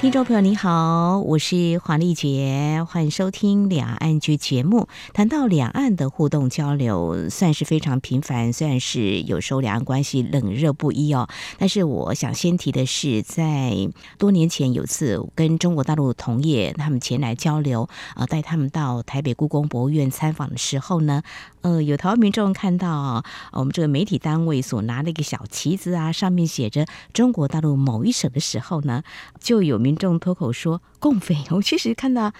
[0.00, 4.86] 听众朋友，你好，我是黄丽杰，欢迎收听《两岸 ING》节目。
[5.12, 11.28] 谈到两岸的互动交流，算是非常频繁，虽然是有时候两岸关系冷热不一哦。
[11.58, 21.24] 但是我想先提的是，在多年前有次跟中国大陆同业他们前来交流，呃，带他们到台北故宫博物院参访的时候呢，
[21.62, 29.02] 呃，有台湾民众看到，我们这个媒体单位所拿的一个小旗子啊，上面写着中国大陆某一省的时候呢，
[29.40, 31.34] 就有民众脱口说“共匪”。
[31.48, 32.30] 我其实看到。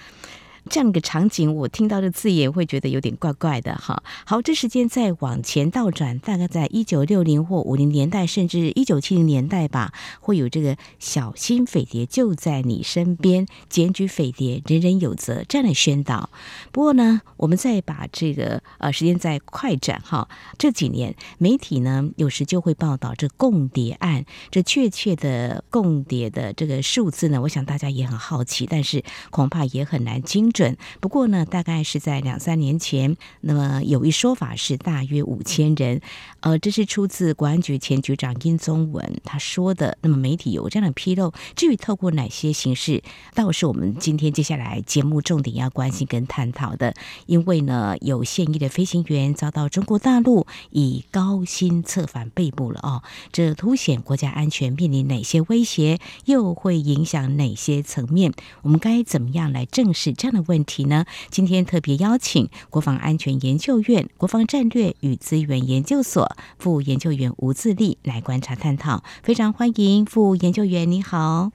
[0.69, 4.03] 这样一个场景，我听到的字眼会觉得有点怪怪的哈。
[4.25, 16.31] 好，这时间再往前倒转，大概在一九六零或五零年代，甚至一九七零年代吧，会有这个“小心匪谍就在你身边，检举匪谍人人有责”这样的宣导。
[16.71, 20.29] 不过呢，我们再把这个呃时间再快转哈，
[20.59, 30.77] 这几年媒体呢有时就会报道这共谍案，这确切的共谍的这个数字呢，我想大家也很好奇，但是恐怕也很难精准。
[30.99, 36.01] 不过呢，大概是在两三年前，那么有一说法是大约五千人，
[36.41, 39.97] 呃，这是出自国安局前局长殷宗文他说的。
[40.03, 46.93] 那么媒体有这样的披露，至于透过哪些形式，倒是我们今天接下来节目重点要关心跟探讨的。
[47.27, 58.33] 因为呢，有现役的飞行员遭到中国大陆以高薪策反被捕了哦，这凸显国家安全面临哪些威胁，又会影响哪些层面？
[58.63, 61.05] 我们该怎么样来正视这样的问题呢？
[61.31, 71.51] 今天特别邀请国防安全研究院国防战略与资源研究所副研究员吴自立来观察探讨，非常欢迎副研究员，你好。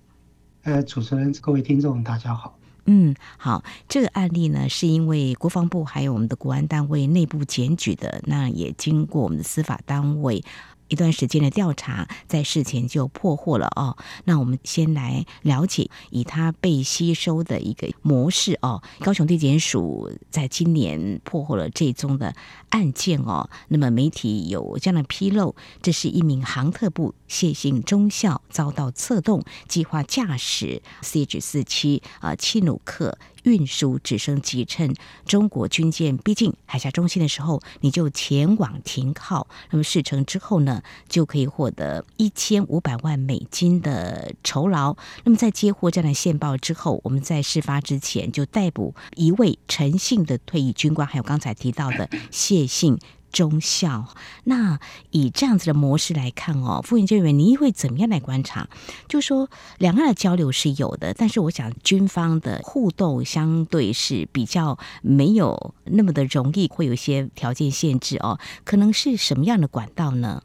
[0.63, 2.57] 呃，主持人，各位听众，大家好。
[2.85, 10.43] 嗯，好，这个案例呢，是因为国防部还有我们的国安单位内部检举的，那也经过我们的司法单位。
[10.87, 13.97] 一段时间的调查，在事前就破获了哦。
[14.25, 18.81] 那我们先来了解，以他被吸收的一个模式哦。
[18.99, 22.35] 高雄地检署在今年破获了这宗的
[22.69, 23.49] 案件哦。
[23.69, 33.17] 那么媒体有这样的披露，这是一名航特部谢姓中校遭到策动，计划驾驶 CH 四七啊七努克。
[33.43, 34.93] 运输直升机趁
[35.25, 39.47] 中国军舰逼近海峡中心的时候，你就前往停靠。
[39.71, 44.95] 那么事成之后呢，就可以获得一千五百万美金的酬劳。
[45.23, 52.99] 那么在接获这样的线报之后，我们在事发之前就逮捕一位陈姓的退役军官，还有刚才提到的谢姓。
[53.33, 54.07] 中校，
[54.45, 54.79] 那
[55.09, 58.69] 以这样子的模式来看哦，副研究员，您会怎么样来观察？
[59.09, 59.49] 就说
[59.79, 68.39] 两岸的交流是有的，但是我想军方的互动相对是比较没有那么的容易，会有一些条件限制哦。
[68.63, 70.43] 可能是什么样的管道呢？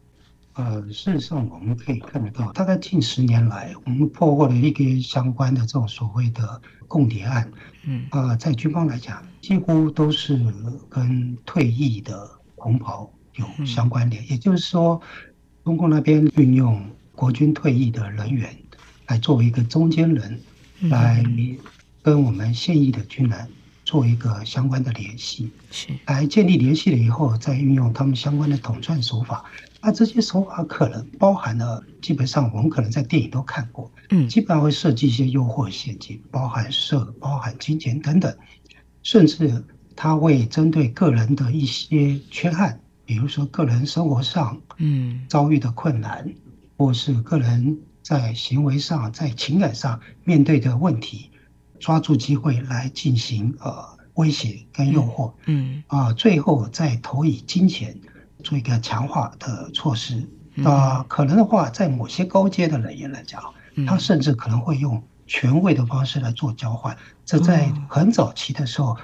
[0.55, 7.53] 呃，事实上我们可以看得到，大概近十年来，我们破获了一个相关的这种所谓的共谍案，
[7.85, 10.43] 嗯，啊、呃，在军方来讲，几乎都是
[10.89, 12.38] 跟退役的。
[12.59, 15.01] 红袍有相关联，也就是说，
[15.65, 18.55] 中共那边运用国军退役的人员
[19.07, 20.41] 来作为一个中间人，
[20.83, 21.25] 来
[22.03, 23.49] 跟我们现役的军人
[23.85, 25.89] 做一个相关的联系，是。
[26.07, 29.45] 来建立联系了以后，再运用他们相关的统战手法。
[29.81, 38.37] 那这些手法可能包含了，基本上我们可能在电影都看过，嗯，基本上会设计一些诱惑陷阱，包含色、包含金钱等等，
[39.03, 39.65] 甚至。
[40.01, 45.27] 他会针对个人的一些缺憾，比如说个人生活上嗯。
[45.29, 46.35] 遭遇的困难，嗯、
[46.77, 51.33] 或是个人在行为上、在情感上面对的问题，
[51.81, 57.99] 抓住机会来进行呃威胁跟诱惑，嗯啊、呃，最后再投以金钱
[58.45, 60.21] 做一个强化的措施。
[60.63, 63.43] 啊、呃，可能的话，在某些高阶的人员来讲，
[63.85, 68.97] 他甚至可能会用权位的方式来做交换，这在很早期的时候。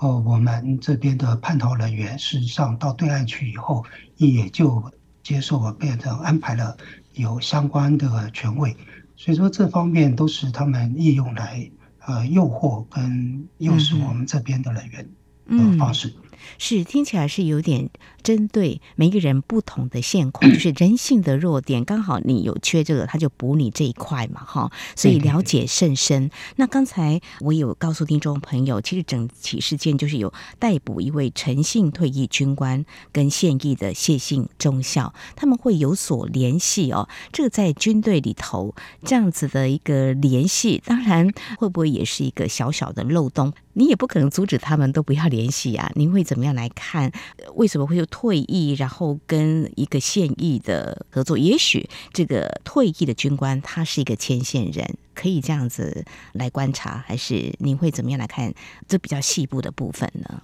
[0.00, 3.84] 哦，我们这边的叛逃人员，事实上到对岸去以后，
[4.16, 4.90] 也就
[5.22, 6.74] 接受了，变成安排了
[7.12, 8.74] 有相关的权位，
[9.14, 11.70] 所以说这方面都是他们利用来
[12.06, 15.06] 呃诱惑跟诱使我们这边的人员
[15.46, 16.08] 的方式。
[16.08, 16.19] 嗯嗯
[16.58, 17.90] 是听起来是有点
[18.22, 24.70] 针对每个人不同的现况， 就是人性的弱点，刚好你有缺这个，他就补你这一块嘛，哈。
[24.96, 26.30] 所以了解甚深。
[26.56, 37.08] 那刚才我有告诉听众朋友，其实整起事件就是有逮捕一位陈姓退役军官跟现役的谢姓中校，他们会有所联系哦。
[37.32, 43.52] 这个在军队里头这样子的一个联系，当然会不会也是一个小小的漏洞？
[43.72, 45.90] 你也不可能阻止他们都不要联系啊！
[45.94, 47.12] 您会怎么样来看？
[47.54, 51.38] 为什么会有退役，然后跟一个现役的合作？
[51.38, 58.52] 也许这个退役的军官他是一个牵线人，可以这样子来观察，还是您会怎么样来看
[58.88, 60.42] 这比较细部的部分呢？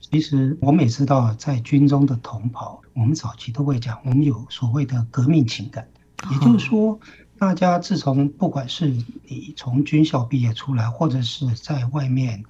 [0.00, 5.88] 其实我们也知道，在军中的同袍，我们早期都会讲，我们有所谓的革命情感，
[6.30, 6.92] 也就是说。
[6.92, 6.98] 哦
[7.38, 8.86] 大家自从不管是
[9.26, 12.42] 你从军校毕业出来，或者是在外面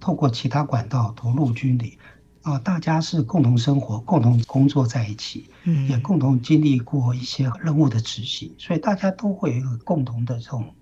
[0.00, 1.98] 透过其他管道投入军里，
[2.42, 10.74] 啊，大家是共同生活、共同工作在一起，嗯，也共同经历过一些任务的执行，所以大家都会有共同的这种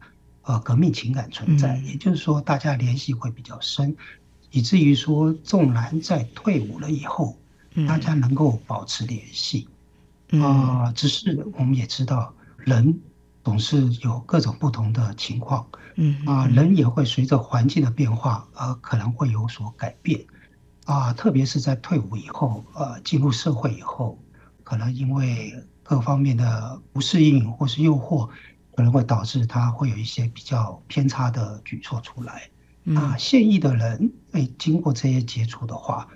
[0.43, 1.79] 呃革命情感存在。
[1.79, 3.97] 也就是说，大家联系会比较深，
[4.51, 7.37] 以至于说，纵然在退伍了以后，
[7.89, 9.69] 大家能够保持联系，
[10.41, 13.01] 啊，只是我们也知道人。
[13.47, 15.65] 总是有各种不同的情况，
[15.95, 20.21] 嗯啊，人也会随着环境的变化而可能会有所改变，
[20.85, 24.19] 啊，特别是在退伍以后，呃，进入社会以后，
[24.65, 25.55] 可能因为
[25.85, 28.29] 各方面的不适应或是诱惑，
[28.75, 32.51] 可能会导致他会有一些比较偏差的举措出来。
[32.97, 36.09] 啊，现役的人，哎，经过这些接触的话，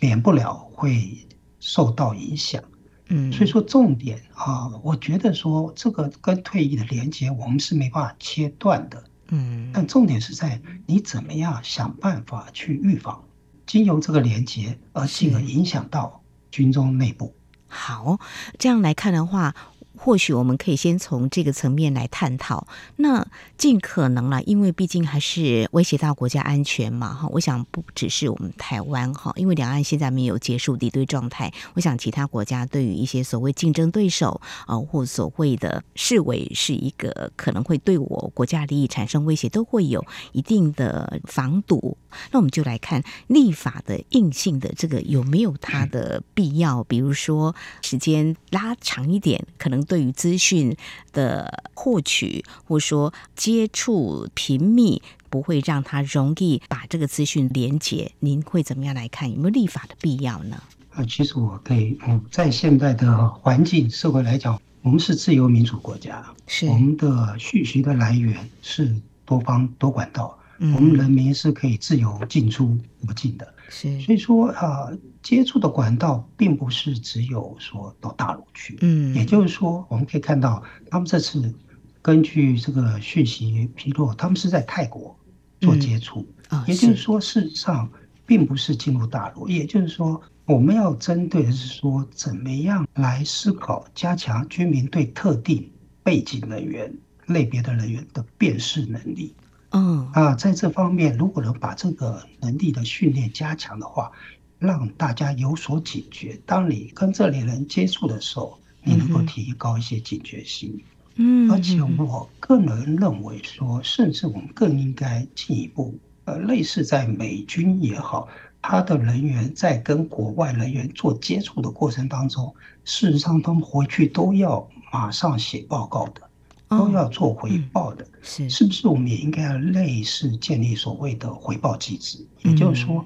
[0.00, 1.28] 免不了会
[1.60, 2.60] 受到影响。
[3.08, 9.04] 嗯，所以说重点啊，我觉得说这个跟退役的连接，我们是没办法切断的。
[9.28, 13.22] 嗯，但重点是在你怎么样想办法去预防，
[13.66, 17.34] 经由这个连接而进而影响到军中内部。
[17.68, 18.18] 好，
[18.58, 19.54] 这样来看的话。
[19.98, 22.66] 或许我们可以先从这个层面来探讨，
[22.96, 23.26] 那
[23.56, 27.26] 尽可能了，因为毕竟还是威胁到国家安全嘛，哈。
[27.32, 41.96] 我想不只是我们台湾哈，因为两岸现在没有结束敌对状态，我想其他国家对于一些所谓竞争对手啊，或所谓的视为是一个可能会对我国家利益产生威胁，都会有一定的防堵。
[42.30, 49.85] 那我们就来看立法的硬性的这个有没有它的必要，比如说时间拉长一点，可能。
[49.86, 50.76] 对于资讯
[51.12, 55.00] 的获取，或者说接触频密，
[55.30, 58.12] 不会让他容易把这个资讯连接。
[58.20, 59.30] 您会怎么样来看？
[59.30, 60.62] 有没有立法的必要呢？
[60.90, 68.94] 啊，其实我可以，嗯，在现在的环境社会来讲，我们是自由民主国家，是我们的讯息的来源是
[69.24, 70.38] 多方多管道。
[70.58, 74.90] 我们人民是可以自由进出国境的，是，所以说啊，
[75.22, 81.54] 接触的管道并不是只有说到大陆去，嗯，也就是说，我们可以看到，他们这次
[82.00, 85.14] 根据这个讯息披露，他们是在泰国
[85.60, 86.26] 做接触，
[86.66, 87.90] 也就是说，事实上
[88.24, 95.70] 并不是进入大陆，也就是说，我们要针对的是说，怎么样来思考加强居民对特定
[96.02, 96.92] 背景人员
[97.26, 99.34] 类别的人员的辨识能力。
[99.70, 104.10] 嗯啊，在这方面，如果能把这个能力的训练加强的话，
[104.58, 106.40] 让大家有所警觉。
[106.46, 110.80] 当你跟这类人接触的时候，你能够提高一些警觉性。
[111.16, 118.28] 嗯，而且我个人认为说，甚至我们更应该进一步，呃，类似在美军也好，
[118.62, 122.54] 他的人员在跟国外人员做接触的过程当中，
[122.84, 126.20] 事实上他们回去都要马上写报告的。
[126.68, 128.48] 都要做回报的，是。
[128.50, 128.88] 是不是？
[128.88, 133.04] 我们也应该要类似建立所谓的回报机制，也就是说，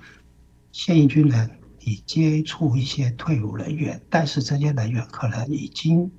[0.73, 1.50] 现役军人
[1.81, 6.11] 你接触一些退伍人员，但是这些人员可能已经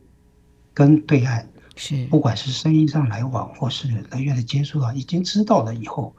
[0.74, 2.06] 跟对岸是。
[2.08, 6.16] 不管是生意上来往，或是人员的接触啊，已经知道了以后，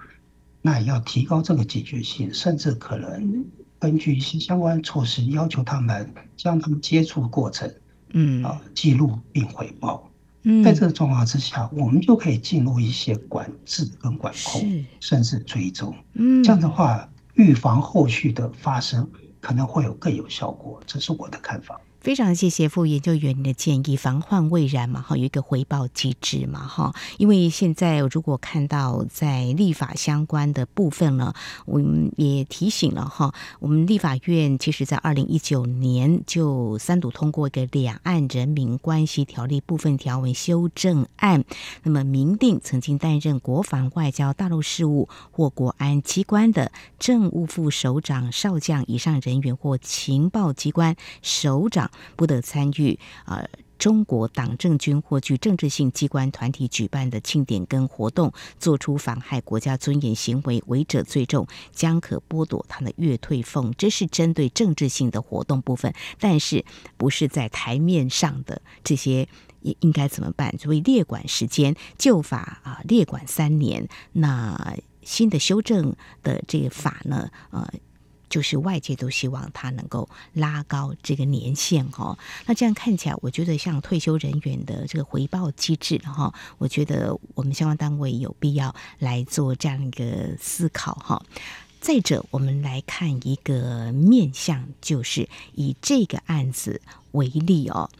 [0.61, 3.45] 那也要提高这个警觉性，甚至可能
[3.79, 7.73] 根据一些相关措施，要求他们将他们接触过程，
[8.13, 8.43] 嗯。
[8.45, 10.09] 啊记录并回报。
[10.65, 15.95] 在这个状况之下，我们就可以进入一些管制跟管控，甚至追踪。
[16.15, 19.09] 嗯，这样的话，预防后续的发生
[19.41, 20.81] 可能会有更有效果。
[20.87, 21.81] 这是我的看法。
[22.03, 31.33] 非常谢谢副研究员的建议，防患未然嘛，哈，有一个回报机制嘛，哈，因为现在如果看到在立法相关的部分呢，
[31.65, 41.45] 我们也提醒了哈，我们立法院其实在二零一九年就三读通过一个《两岸人民关系条例》部分条文修正案，
[41.85, 51.92] 那么明定曾经担任国防、外交、大陆事务或国安机关的政务副首长、少将以上人员或情报机关首长。
[52.17, 63.75] 不得参与呃中国党政军或具政治性机关团体举办的庆典跟活动，做出妨害国家尊严行为，违者最重，将可剥夺他的月退俸。
[63.77, 66.65] 这是针对政治性的活动部分，但是
[66.97, 69.27] 不是在台面上的这些，
[69.63, 70.57] 也应该怎么办？
[70.59, 77.69] 所谓列管时间，旧法啊列管三年，那新的修正的这个法呢，呃。
[78.33, 91.23] 就是外界都希望他能够拉高这个年限哈，那这样看起来，我觉得像退休人员的这个回报机制哈，我觉得我们相关单位有必要来做这样一个思考哈。
[91.79, 97.91] 再者，我们来看一个面向，就是以这个案子为例哦，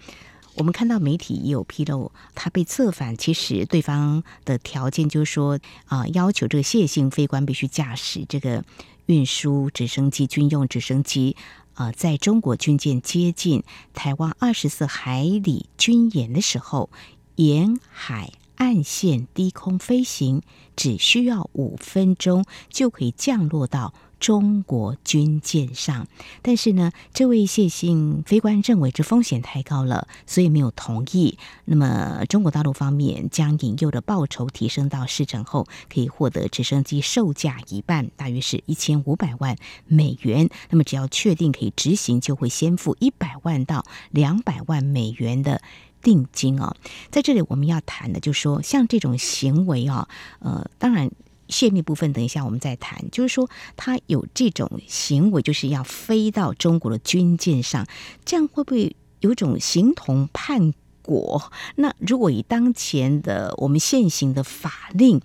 [0.55, 8.65] 我们看到媒体也有披露，他被策反，其实对方的条件就是说啊，要求这个谢姓飞官必须驾驶这个。
[9.07, 11.37] 运输直升机、军用直升机，
[11.75, 16.91] 呃，在中国军舰接近台湾二十四海里军演的时候，
[17.37, 20.43] 沿海岸线低空飞行，
[20.77, 23.93] 只需要五分钟就可以降落到。
[24.23, 26.07] 中国军舰上，
[26.43, 31.37] 但是呢，这位谢姓飞官认为这风险太高了，所以没有同意。
[31.65, 39.57] 那么，中国大陆方面将引诱的报酬提升到事成后可以获得直升机售价一半，大约是一千五百万
[39.89, 40.49] 美元。
[40.71, 45.61] 那么，只要确定可以执行，就会先付一百万到两百万美元的
[46.01, 46.77] 定金哦。
[47.11, 51.11] 在这里，我们要谈的就是说，像这种行为啊，呃，当然。
[51.49, 53.11] 泄密部分，等一下我们再谈。
[53.11, 57.87] 就是说，他有这种行为，就是要飞到中国的军舰上，
[58.25, 60.73] 这样会不会有种形同叛
[61.03, 61.51] 国？
[61.77, 65.21] 那如果以当前的我们现行的法令，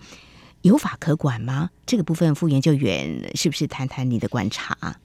[0.64, 1.70] 有法可管吗？
[1.86, 5.00] 这个部分，副研究员是不是谈谈你的观察？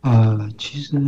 [0.00, 0.98] 呃，其实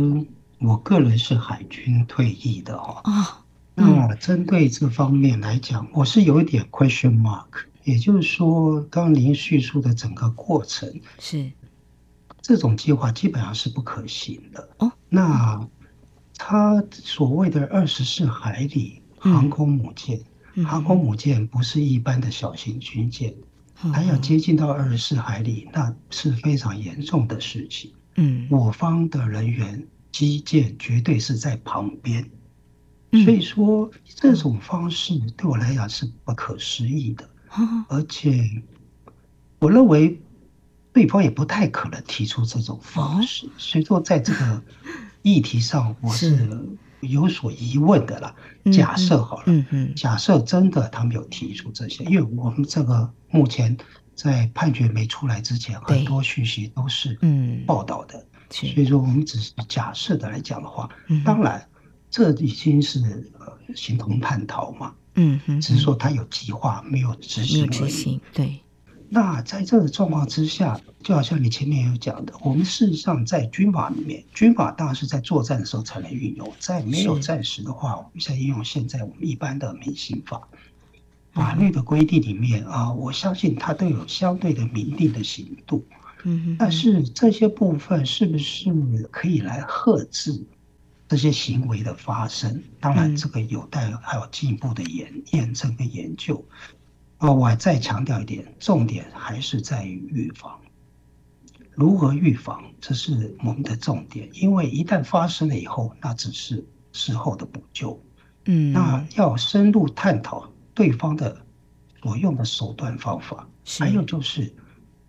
[0.59, 3.01] 我个人是海军退役的哦。
[3.05, 3.43] 哦，
[3.75, 7.65] 那针对这方面来讲，我是有一点 question mark。
[7.87, 11.49] 也就是说，刚刚您叙述的整个过程是
[12.41, 14.69] 这种计划基本上是不可行的。
[14.79, 15.65] 哦，那
[16.35, 20.19] 他所谓的二十四海里航空母舰，
[20.55, 23.33] 嗯、航空母舰不是一般的小型军舰，
[23.73, 27.93] 它、嗯、要接近到二十四海里，那是非常严重的事情。
[28.15, 32.29] 嗯，我方的人员基建绝对是在旁边，
[33.11, 37.29] 嗯、所以说这种方式对我来讲是不可思议的。
[37.89, 38.63] 而且，
[39.59, 40.19] 我认为
[40.93, 44.63] 对方也不太可能提出这种方式，所以说在这个
[45.21, 46.49] 议题上，我是
[47.01, 48.35] 有所疑问的啦。
[48.71, 53.77] 假设好了，假设真的他没有提出这些，因为我们这个目前
[54.15, 57.63] 在判决没出来之前，很多讯息都是嗯。
[57.65, 60.89] 报道的，所以说我们只是假设的来讲的话，
[61.23, 61.69] 当然
[62.09, 62.99] 这已经是
[63.39, 64.93] 呃形同叛逃嘛。
[65.17, 68.21] 嗯哼，只是说他有计划，没有执行而已。
[68.31, 68.59] 对，
[69.09, 80.47] 那在这个状况之下，就好像你前面有讲的，我们事实上在军法里面，军法当然是在作战的时候才能运用，在没有战时的话，我们在应用现在我们一般的民刑法
[81.33, 85.83] 法律的规定里面啊，我相信它都有相对的明定的刑度。
[86.23, 88.71] 嗯哼，但是这些部分是不是
[89.11, 90.43] 可以来遏制？
[91.07, 96.43] 这些行为的发生，当然这个有待还有进一步的验验证跟研究。
[97.17, 100.59] 啊，我还再强调一点，重点还是在于预防。
[101.73, 104.29] 如何预防，这是我们的重点。
[104.33, 108.03] 因为一旦发生了以后，那只是事后的补救。
[108.45, 111.45] 嗯，那要深入探讨对方的
[112.01, 113.47] 所用的手段方法，
[113.79, 114.55] 还有就是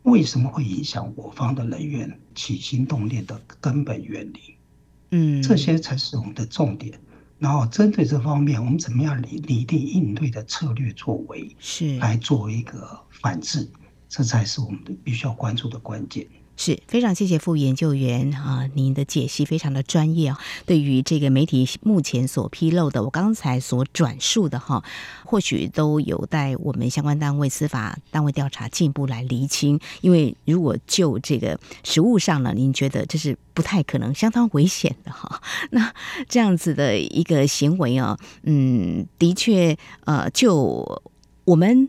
[0.02, 4.57] 为什么会影响我方的人员起心动念的根本原理。
[5.10, 6.98] 嗯，这些才是我们的重点。
[7.38, 13.70] 然后针对这方面，我们怎么样拟拟定应对的策略作为，是来做一个反制，
[14.08, 16.26] 这才是我们的必须要关注的关键。
[16.58, 20.38] 是非常谢谢副研究员啊，您的解析非常的专业啊。
[20.66, 24.82] 对于这个媒体目前所披露的，我刚才所转述的哈，
[25.24, 29.78] 或许都有待我们相关单位、司法单位调查进一步来厘清。
[30.00, 35.40] 因为如果就这个实物上呢，您觉得这是不太可能、相当危险的哈。
[35.70, 35.94] 那
[36.28, 41.02] 这样子的一个行为啊，嗯，的确，呃，就
[41.44, 41.88] 我们。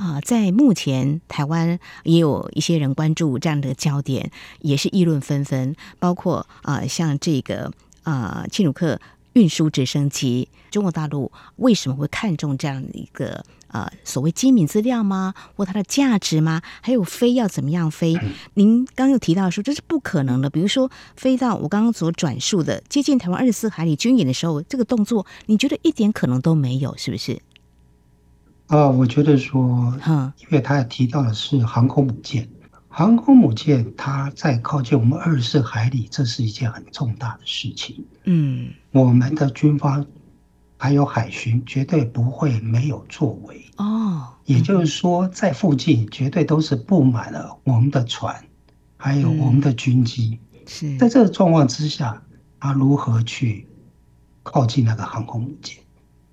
[0.00, 4.30] 啊，在目前台湾也有一些人关注这样的焦点，
[4.60, 5.76] 也是议论纷纷。
[5.98, 7.70] 包括啊，像这个
[8.02, 8.98] 啊，轻旅客
[9.34, 15.34] 运输直升机，中国大陆为什么会看重这样的一个啊所谓机密资料吗？
[15.54, 16.62] 或它的价值吗？
[16.80, 18.18] 还有飞要怎么样飞？
[18.54, 20.48] 您刚刚有提到说这是不可能的。
[20.48, 27.42] 比如说飞到我刚刚所转述的接近台湾二十四海里军演的时候，这个动作你觉得一点可能都没有，是不是？
[28.70, 32.48] 啊，我觉得说，嗯因为他也提到的是航空母舰，
[32.88, 38.04] 航空母舰它在靠近我们二十四海里，这是一件很重大的事情。
[38.24, 40.06] 嗯，我们的军方
[40.76, 44.28] 还有海巡绝对不会没有作为哦。
[44.44, 48.44] 也就是说，在附近绝对都是布满了我们的船，
[48.96, 50.38] 还有我们的军机。
[50.68, 52.22] 是在这个状况之下，
[52.60, 53.66] 他如何去
[54.44, 55.76] 靠近那个航空母舰？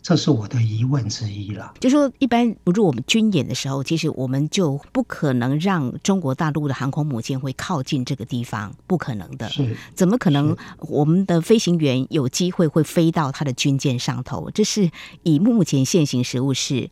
[0.01, 1.74] 这是我的疑问之一了。
[1.80, 9.50] 就说一般，不如我们军演的时候，其实我们就不可能让中国大陆的航空母舰会靠近这个地方，不可能的。
[9.50, 14.50] 是，怎么可能我们的飞行员有机会会飞到他的军舰上头？
[14.51, 14.89] 这是
[15.24, 16.89] 以目前现行实务是。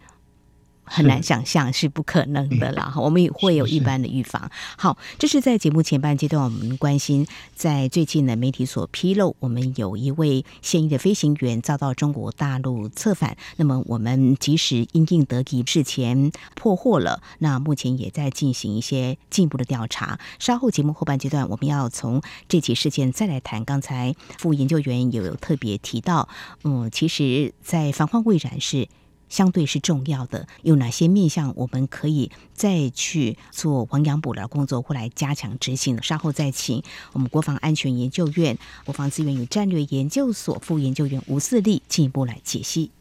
[0.85, 4.49] 很难想象是不可能的啦，我们也会有一般的预防。
[4.77, 20.19] 好，这是在节目前半阶段，我们关心在最近的媒体所披露，我们有一位现役的飞行员遭到中国大陆策反，那么我们及时因应得宜，事前破获了，那目前也在进行一些进一步的调查。
[20.39, 23.65] 稍后节目后半阶段，我们要从这起事件再来谈。
[23.65, 26.29] 刚才副研究员有特别提到，
[26.63, 28.87] 嗯，其实，在防患未然是。
[29.35, 36.01] 相对是重要的，有哪些面向我们可以再去做亡羊补牢工作，或来加强执行？
[36.01, 42.91] 稍后再请我们国防安全研究院国防资源与战略研究所副研究员吴自立进一步来解析。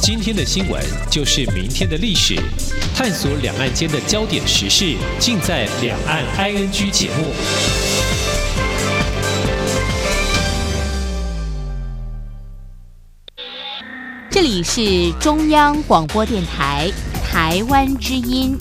[0.00, 2.36] 今天的新闻就是明天的历史，
[2.94, 8.07] 探索两岸间的焦点时事，尽在《两岸 ING》节目。
[14.40, 16.88] 这里是中央广播电台
[17.24, 18.56] 台湾之音。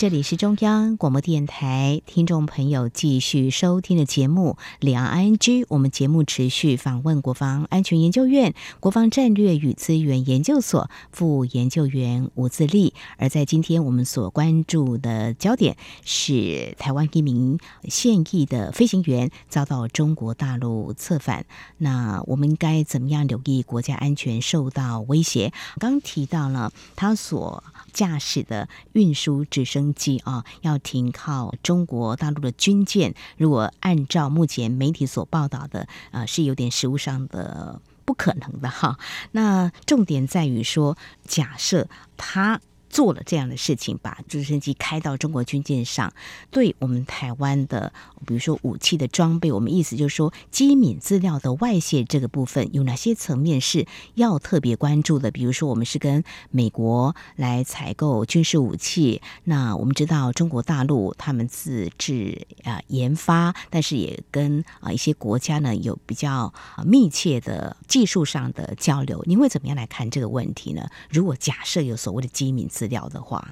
[0.00, 5.36] 这里是中央广播电台，听众朋友继续收听的节目《两岸 ING》。
[5.68, 12.94] 我们节目持续访问国防安全研究院国防战略与资源研究所副研究员吴自立。
[13.18, 21.44] 而在今天，我们所关注的焦点是台湾一名现役的飞行员遭到中国大陆策反。
[21.76, 25.52] 那我们该怎么样留意国家安全受到威胁？
[25.78, 33.14] 刚提到了他所驾驶的运输直升机啊，要停靠中国大陆的军舰。
[33.36, 38.98] 如果按照目前媒体所报道的，呃，是有点实物上的不可能的哈。
[39.32, 42.60] 那重点在于说，假设他。
[42.90, 46.12] 做了这样的事情，把直升机开到中国军舰上，
[46.50, 47.92] 对我们台湾的，
[48.26, 55.30] 比如说武器的装备，我们意思就是说，机敏资料的外泄这个部分，有哪些层面是要特别关注的？
[55.30, 66.52] 比如说，我们是跟美国来采购军事武器，那我们知道中国大陆他们自制啊研发，但是也跟啊一些国家呢有比较
[66.84, 69.22] 密切的技术上的交流。
[69.26, 70.88] 您会怎么样来看这个问题呢？
[71.08, 73.46] 如果假设有所谓的机敏资资料的话，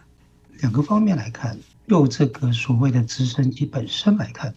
[0.60, 1.54] 两个方面来看，
[1.86, 4.54] 就这个所谓的直升机本身来看，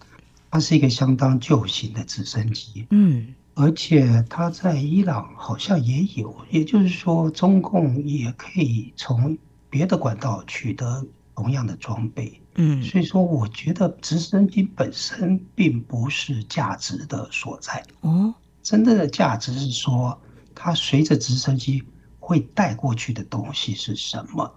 [0.49, 9.37] 它是一个相当旧型的直升机，嗯，而且它在伊朗好像也有，也就是说，中共也可以从
[9.69, 11.05] 别的管道取得
[11.35, 20.17] 同样的装备，嗯，所以说，我觉得直升机本身并不是价值的所在，哦，真正的价值是说，
[20.55, 21.83] 它随着直升机
[22.21, 24.49] 会带过去的东西是什么？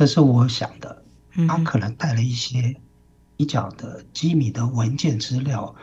[0.00, 1.02] 这是我想的，
[1.46, 2.74] 他可能带了一些
[3.36, 5.74] 你讲的机密的文件资料，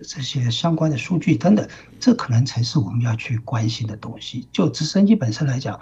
[0.00, 4.46] 这些相关的数据等等，这可能才是我们要去关心的东西。
[4.52, 5.80] 就直升机本身来讲，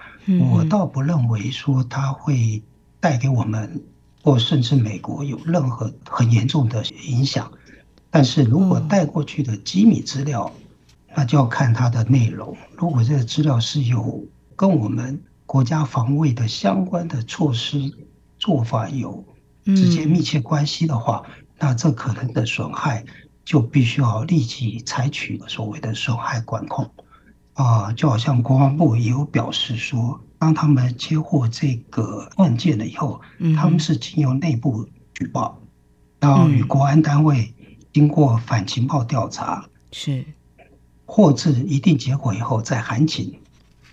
[0.55, 2.63] 我倒不认为说它会
[2.99, 3.85] 带给我们
[4.23, 7.53] 或甚至美国有任何很严重的影响。
[8.09, 10.51] 但是如果带过去的机密资料，
[11.15, 12.57] 那就要看它的内容。
[12.75, 14.25] 如果这个资料是有
[14.57, 17.79] 跟我们国家防卫的相关的措施
[18.39, 19.23] 做法有
[19.67, 23.05] 直接密切关系的话，嗯、那这可能的损害
[23.45, 26.91] 就必须要立即采取所谓的损害管控。
[27.53, 35.61] 啊、呃，就好像国防部也有表示说，当他们接获这个案件了以后，嗯、他们是经由内部举报，
[36.19, 37.53] 然后与国安单位
[37.93, 40.25] 经过反情报调查，是。
[41.05, 43.39] 获知一定结果以后，再函请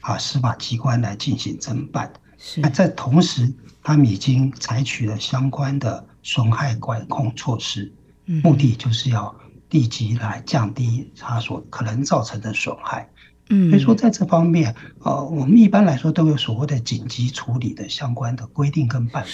[0.02, 2.12] 啊司法机关来进行侦办。
[2.38, 3.52] 是那在同时，
[3.84, 7.92] 他们已经采取了相关的损害管控措施，
[8.28, 9.36] 嗯、目的就是要
[9.72, 13.10] 立即来降低他所可能造成的损害。
[13.50, 19.30] 嗯，所以说在这方面，呃，我们一般来说都有所谓的紧急处理的相关的规定跟办法。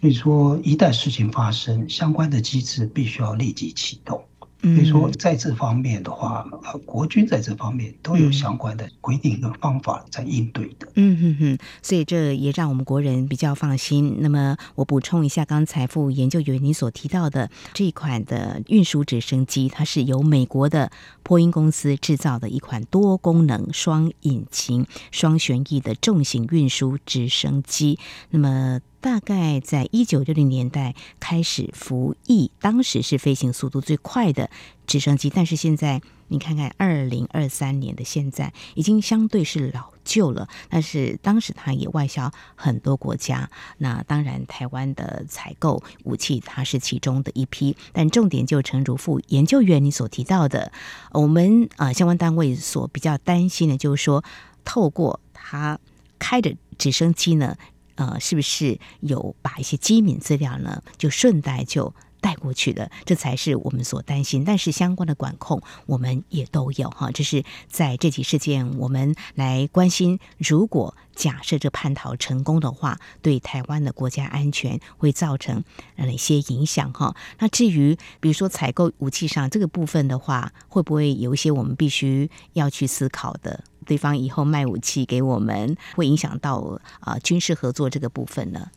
[0.00, 4.22] 所以说，一旦事情发生，相关的机制必须要立即启动。
[4.62, 10.86] 所以说，在这方面的话，呃，国军在这方面都有相关的规定跟方法在应对的。
[10.94, 14.18] 嗯哼哼，所以这也让我们国人比较放心。
[14.20, 20.92] 那么，我补充一下，刚才副研究员您所提到的这一款的运输直升机，它是由美国的
[21.24, 27.98] 波音公司制造的一款多功能、双引擎、双旋翼的重型运输直升机。
[28.30, 28.80] 那么。
[29.02, 34.48] 大概在一九六零年代开始服役，当时是飞行速度最快的
[34.86, 35.28] 直升机。
[35.28, 40.48] 但是现在你看看，二零二三年的现在已经相对是老旧了。
[40.70, 43.50] 但是当时它也外销很多国家。
[43.78, 47.76] 那当然，台湾的采购武器它是其中的一批。
[47.92, 50.70] 但重点就陈如富研究员你所提到的，
[51.10, 54.22] 我们啊相关单位所比较担心的，就是说
[54.64, 55.80] 透过他
[56.20, 57.56] 开的直升机呢。
[57.96, 62.90] 呃，是不是有把一些机密资料呢，就顺带就带过去的？
[63.04, 64.44] 这才是我们所担心。
[64.44, 67.10] 但是相关的管控，我们也都有哈。
[67.10, 70.20] 这是在这起事件，我们来关心。
[70.38, 75.64] 如果假设这叛逃成功的话，对台湾的国家安全会造成
[75.96, 77.14] 哪些影响哈？
[77.40, 83.64] 那至于比如说采购武器上这个部分的话，会不会有一些我们必须要去思考的？
[83.86, 86.56] 对方以后卖武器给我们，会影响到
[87.00, 88.68] 啊、呃、军事合作这个部分呢？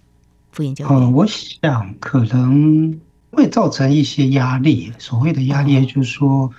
[0.51, 2.99] 副研究员，呃，我想可能
[3.31, 4.93] 会造成一些压力。
[4.97, 6.51] 所谓的压力，就是说，哦、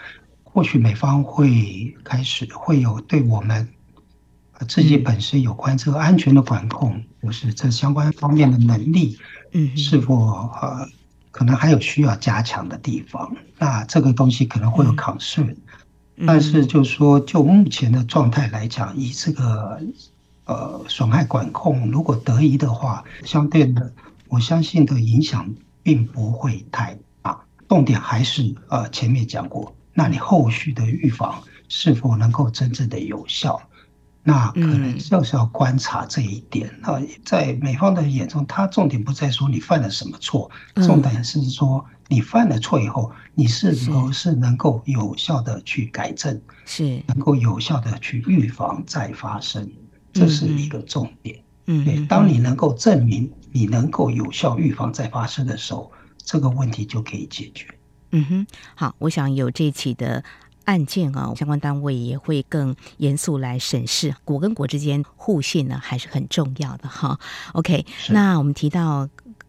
[0.44, 3.66] 或许美方会开始会有对我们
[4.68, 9.18] 自己本身有关这个安全的管控，嗯、就是这相关方面的能力，
[9.52, 10.14] 嗯，是否
[10.60, 10.86] 呃
[11.30, 13.34] 可能还有需要加强的地方？
[13.58, 15.54] 那这个东西可能会有 concern。
[16.18, 19.78] 嗯但是，就是说，就目前的状态来讲，以这个
[20.46, 23.92] 呃损害管控，如果得宜的话，相对的，
[24.28, 27.38] 我相信的影响并不会太大。
[27.68, 33.60] 重点还是呃前面讲过，那你后续的预防是否能够真正的有效？
[34.22, 36.72] 那可能就是要观察这一点。
[36.80, 41.84] 那在美方的眼中，他重点不在说你犯了什么错，重点是说。
[42.08, 49.68] 你犯了错以后，你是否是能够有效的去改正，是能够有效的去预防再发生，
[50.12, 51.42] 这是一个重点。
[51.66, 57.66] 嗯，对，当你能够证明你能够有效预防再发生的时候，这个问题就可以解决。
[58.12, 60.22] 嗯哼，好，我想有这起的
[60.64, 67.18] 案件啊，相关单位也会更严肃来审视，国跟国之间互信呢还是很重要的哈。
[67.54, 69.08] OK，那我们提到。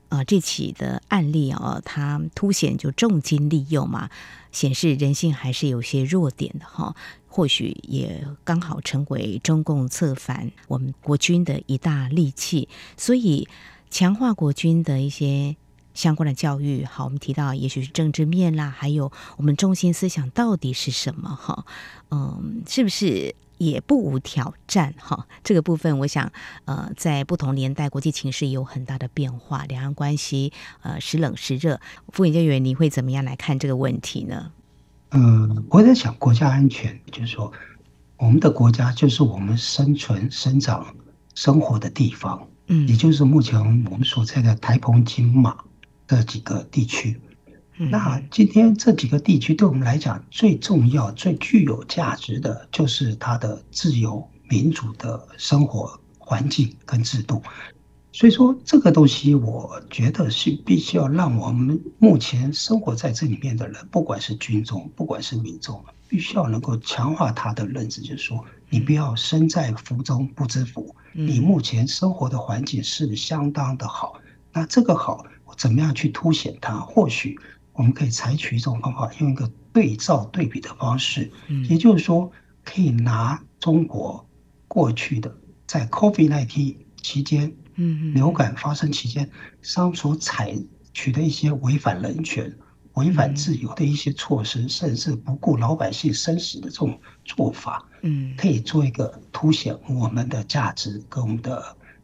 [0.10, 4.10] 呃，这起的案例哦，它凸显就重金利诱嘛，
[4.52, 6.96] 显示人性还是有些弱点的哈。
[7.28, 12.68] 或许也刚好成为中共策反我们国军的一大利器，
[12.98, 13.48] 所以
[13.92, 15.56] 强化国军的一些
[15.94, 16.84] 相关的教育。
[16.84, 21.66] 好，我们提到也许是政治面啦，还有我们中心思想到底是什么哈？
[22.10, 23.36] 嗯，是不是？
[23.58, 26.32] 也不无挑战哈，这个部分我想，
[26.66, 31.80] 呃，在不同年代，国际情势有很大的变化，两岸关系呃时冷时热。
[32.10, 34.52] 副研究员，你会怎么样来看这个问题呢？
[35.12, 37.52] 嗯，我在想国家安全，就是说，
[38.18, 40.96] 我们的国家就是我们生存、生长、
[41.34, 45.58] 生活的地方，嗯，也就是目前我们所在的台澎金马
[46.06, 47.20] 这几个地区。
[47.78, 57.42] 那今天这几个地区对我们来讲最重要、最具有价值的，就是它的自由民主的生活环境跟制度。
[58.12, 70.96] 所以说，这个东西我觉得是必须要让我们目前生活在这里面的人，不管是军中，不管是民众，必须要能够强化他的认知，就是说，你不要身在福中不知福。
[71.14, 74.20] 你目前生活的环境是相当的好，
[74.52, 76.80] 那这个好，我怎么样去凸显它？
[76.80, 77.38] 或许。
[77.78, 82.32] 我们可以采取一种方法，用一个对照对比的方式，嗯也就是说，
[82.66, 84.28] 可以拿中国
[84.68, 85.32] 过去的
[85.68, 89.30] 在 COVID-19 期间，嗯，流感发生期间，
[89.62, 90.58] 上所采
[90.92, 92.52] 取的一些违反人权、
[92.94, 101.64] 违反自由的一些措施，甚至不顾老百姓生死的这种做法，嗯，可以做一个凸显我们的价值跟我们的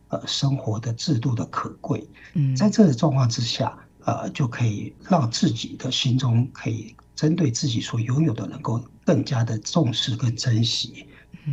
[0.09, 2.07] 呃生活的制度的可贵。
[2.35, 3.75] 嗯，在这个状况之下。
[4.05, 11.05] 呃，就可以让自己的心中可以针对自己所拥有的，能够更加的重视跟珍惜。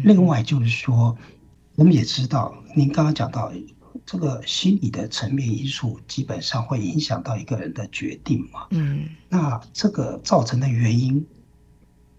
[0.04, 1.16] 另外就是说，
[1.76, 3.52] 我们也知道，您刚刚讲到
[4.06, 8.66] 这个心理的层面因素，基本上会影响到一个人的决定嘛。
[8.70, 11.24] 嗯，那这个造成的原因，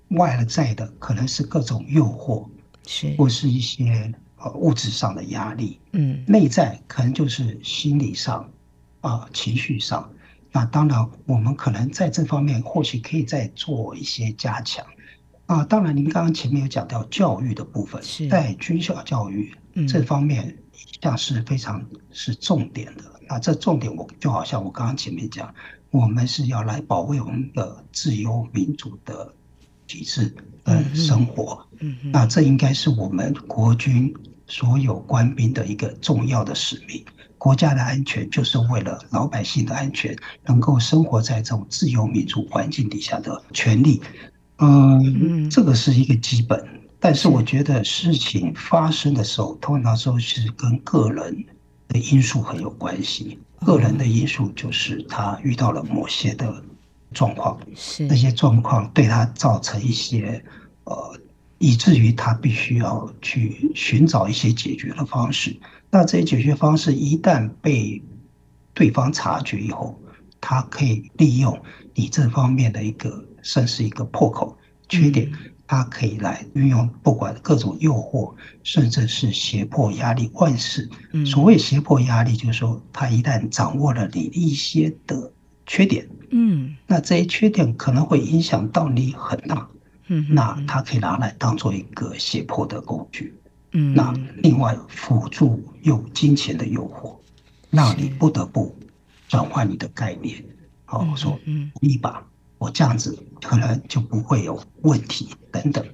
[0.10, 2.48] 外在的可能是各种诱惑，
[2.86, 5.80] 是或是一些呃物质上的压力。
[5.92, 8.50] 嗯，内在可能就是心理上
[9.02, 10.10] 啊，情绪上。
[10.54, 14.86] 那当然，我们可能在这方面或许可以再做一些加强
[15.46, 15.64] 啊。
[15.64, 19.54] 当然，您刚刚前面有讲到教育的部分，在军校教育
[19.88, 23.04] 这方面一向是非常是重点的。
[23.30, 25.54] 那这重点，我就好像我刚刚前面讲，
[25.90, 29.34] 我们是要来保卫我们的自由民主的
[29.88, 30.36] 体制
[30.66, 31.66] 跟生活。
[31.80, 34.14] 嗯，那这应该是我们国军
[34.48, 37.06] 所有官兵的一个重要的使命。
[37.44, 44.00] 国家的安全就是为了老百姓的安全，能够生活在这种自由民主环境底下的权利，
[44.60, 46.64] 嗯，这个是一个基本。
[47.00, 51.44] 但是我觉得事情发生的时候，通常说是跟个人
[51.88, 53.40] 的因素很有关系。
[53.66, 56.64] 个人的因素就是他遇到了某些的
[57.12, 60.46] 状况，是那些状况对他造成一些
[60.84, 61.20] 呃，
[61.58, 65.58] 以至于他必须要去寻找一些解决的方式。
[65.92, 68.02] 那这些解决方式一旦被
[68.74, 70.00] 对方察觉以后，
[70.40, 71.62] 他可以利用
[71.94, 75.30] 你这方面的一个算是一个破口缺点，
[75.68, 80.90] 他可以来运用不管各种诱惑，甚至是胁迫压力，万事。
[81.26, 85.32] 所谓胁迫压力，就是说他一旦掌握了你一些的
[85.66, 89.70] 缺点，嗯，那这些缺点可能会影响到你很大，
[90.08, 93.36] 嗯，那他可以拿来当做一个胁迫的工具。
[93.74, 97.16] 嗯，那另外辅助用金钱的诱惑，
[97.70, 98.76] 让你不得不
[99.28, 100.44] 转换你的概念。
[100.86, 102.26] 好，我说，嗯，一把
[102.58, 105.86] 我这样子可能就不会有问题等等。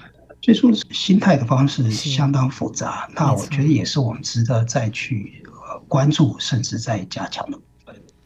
[0.42, 3.10] 所以说，心态的方式相当复杂。
[3.16, 5.44] 那我觉得也是我们值得再去
[5.88, 7.60] 关注，甚至再加强的。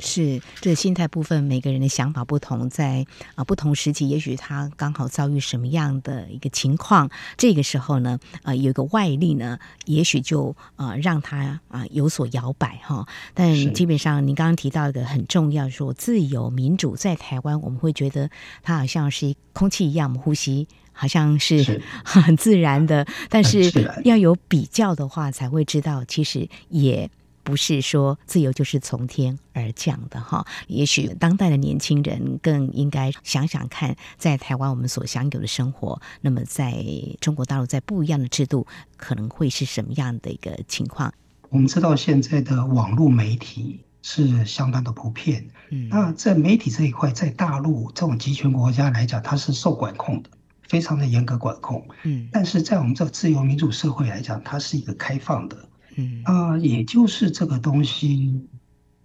[0.02, 13.08] 是这个心态部分，每个人的想法不同，在啊不同时期，也许他刚好遭遇什么样的一个情况，这个时候呢，呃，有一个外力呢，也许就呃让他啊有所摇摆哈。
[13.34, 18.30] 但基本上，您刚刚提到一个很重要，说自由民主在台湾，我们会觉得
[18.64, 23.72] 它好像是空气一样，我们呼吸好像是很 自然的，但是
[24.04, 27.10] 要有比较的话，才会知道其实也。
[27.44, 36.84] 不是说自由就是从天而降的哈，也许当代的年轻人更应该想想看，在台湾我们所享有的生活，那么在
[37.20, 38.66] 中国大陆在不一样的制度，
[38.98, 41.14] 可能会是什么样的一个情况？
[41.50, 50.30] 我们知道现在的网络媒体是相当的普遍，嗯，那在媒体这一块，在大陆这种集权国家来讲，它是受管控的，
[50.68, 55.58] 非常的严格管控，嗯，但是在我们这个自由民主社会来讲，它是一个开放的。
[55.96, 58.48] 嗯啊，也就是这个东西，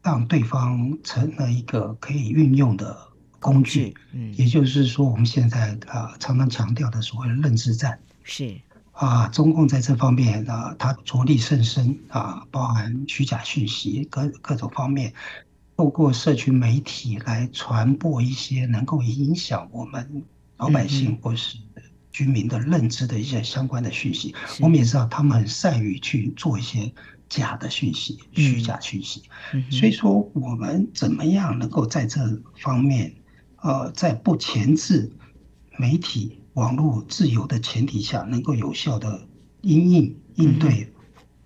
[0.02, 2.96] 让对方成了一个可以运用的
[3.40, 3.94] 工具。
[4.12, 8.56] 嗯，也就是说，我们现在啊常常强调的所谓的认知战，是
[8.92, 15.12] 啊，中共在这方面啊，他着力甚深啊，包含虚假讯息各各种方面，
[15.76, 20.22] 透过社群媒体来传播一些能够影响我们
[20.56, 21.58] 老百姓或是。
[22.16, 26.90] 居民的认知的一些相关的讯息，我们也知道他们很善于去做一些
[27.28, 29.24] 假的讯息、虚假讯息。
[29.70, 32.20] 所以说，我们怎么样能够在这
[32.62, 33.14] 方面，
[33.56, 35.12] 呃，在不前置
[35.76, 39.28] 媒体网络自由的前提下，能够有效的
[39.60, 40.90] 因应应对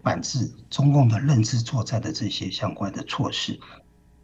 [0.05, 3.59] 反制中共的认知作战的这些相关的措施？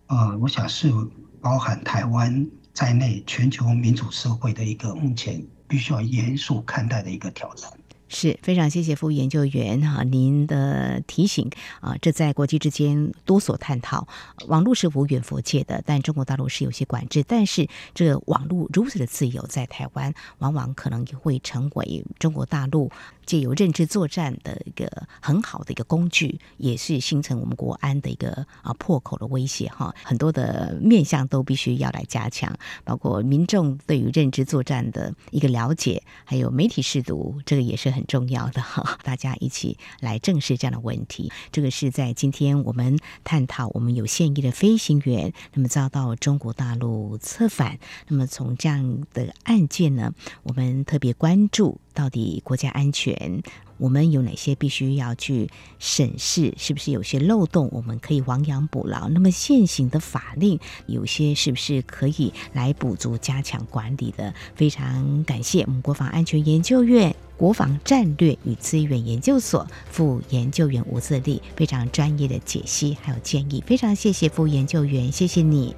[0.06, 0.92] 呃，我想是
[1.40, 5.44] 包含台湾在内全球民主社会的一个目前。
[5.68, 7.70] 必须要严肃看待的一个挑战。
[8.08, 14.06] 是非常谢谢副研究员哈，您的提醒啊，这在国际之间多所探讨。
[14.46, 17.24] 网络是无远弗届的，但中国大陆是有些管制。
[17.26, 22.90] 但是这个网络如此的自由，在台湾往往可能也会成为中国大陆
[23.24, 24.88] 借由认知作战的一个
[25.20, 29.94] 很好的一个工具，也是形成我们国安的一个啊破口的威胁哈。
[30.04, 38.06] 很多的面向都必须要来加强，包括民众对于认知作战的一个了解，还有媒体试读，这个也是很。
[38.06, 41.32] 重要的哈， 大家一起来正视这样的问题。
[41.50, 47.78] 这个是在今天我们探讨，我们有现役的飞行员，那么遭到中国大陆策反。
[48.06, 53.42] 那么从这样的案件呢，我们特别关注到底国家安全。
[53.78, 56.54] 我们有哪些必须要去审视？
[56.56, 57.68] 是不是有些漏洞？
[57.72, 59.08] 我们可以亡羊补牢。
[59.08, 64.34] 那么现行的法令有些是不是可以来补足、加强管理的？
[64.54, 73.62] 非常感谢我们国防安全研究院国防战略与资源研究所副研究员吴自立非常专业的解析还有建议。
[73.66, 75.74] 非常谢谢副研究员，谢谢你。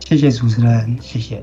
[0.00, 1.42] 谢谢主持人，谢谢。